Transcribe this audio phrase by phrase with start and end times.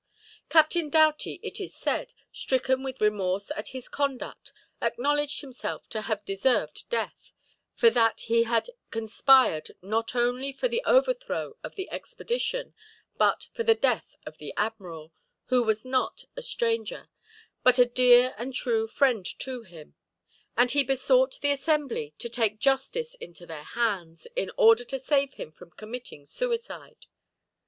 [0.49, 6.25] Captain Doughty, it is said, stricken with remorse at his conduct, acknowledged himself to have
[6.25, 7.33] deserved death;
[7.75, 12.73] for that he had conspired not only for the overthrow of the expedition,
[13.17, 15.13] but for the death of the admiral,
[15.49, 17.09] who was not a stranger,
[17.61, 19.93] but a dear and true friend to him;
[20.57, 25.35] and he besought the assembly to take justice into their hands, in order to save
[25.35, 27.05] him from committing suicide.